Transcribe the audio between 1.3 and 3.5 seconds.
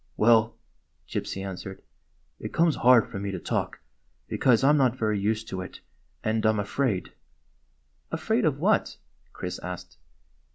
answered, "it comes hard for me to